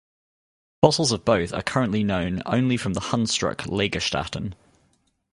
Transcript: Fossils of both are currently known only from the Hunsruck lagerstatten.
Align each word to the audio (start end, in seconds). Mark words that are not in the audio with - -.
Fossils 0.81 1.11
of 1.11 1.23
both 1.23 1.53
are 1.53 1.61
currently 1.61 2.03
known 2.03 2.41
only 2.47 2.75
from 2.75 2.93
the 2.95 2.99
Hunsruck 3.11 3.67
lagerstatten. 3.67 4.53